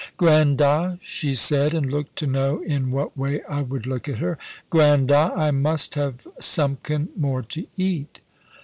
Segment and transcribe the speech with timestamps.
[0.17, 4.17] "Grand da!" she said, and looked to know in what way I would look at
[4.17, 4.39] her;
[4.71, 8.19] "Grand da, I must have sumkin more to eat."